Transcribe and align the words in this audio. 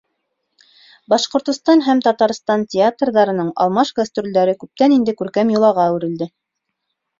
Башҡортостан 1.13 1.83
һәм 1.87 2.01
Татарстан 2.07 2.63
театрҙарының 2.75 3.53
алмаш 3.67 3.93
гастролдәре 4.01 4.59
күптән 4.65 4.99
инде 4.99 5.17
күркәм 5.23 5.55
йолаға 5.57 5.89
әүерелде. 5.93 6.33